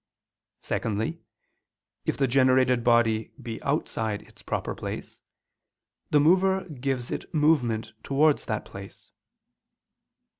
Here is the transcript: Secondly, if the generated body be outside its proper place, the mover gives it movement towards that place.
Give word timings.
Secondly, 0.61 1.21
if 2.07 2.17
the 2.17 2.25
generated 2.25 2.83
body 2.83 3.31
be 3.39 3.61
outside 3.61 4.23
its 4.23 4.41
proper 4.41 4.73
place, 4.73 5.19
the 6.09 6.19
mover 6.19 6.63
gives 6.67 7.11
it 7.11 7.31
movement 7.35 7.93
towards 8.01 8.45
that 8.45 8.65
place. 8.65 9.11